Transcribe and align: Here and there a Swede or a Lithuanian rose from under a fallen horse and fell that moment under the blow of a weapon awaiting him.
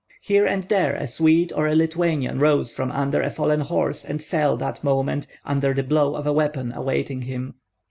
Here 0.23 0.47
and 0.47 0.63
there 0.63 0.95
a 0.95 1.05
Swede 1.05 1.53
or 1.55 1.67
a 1.67 1.75
Lithuanian 1.75 2.39
rose 2.39 2.73
from 2.73 2.91
under 2.91 3.21
a 3.21 3.29
fallen 3.29 3.59
horse 3.61 4.03
and 4.03 4.19
fell 4.19 4.57
that 4.57 4.83
moment 4.83 5.27
under 5.45 5.75
the 5.75 5.83
blow 5.83 6.15
of 6.15 6.25
a 6.25 6.33
weapon 6.33 6.71
awaiting 6.71 7.21
him. 7.21 7.53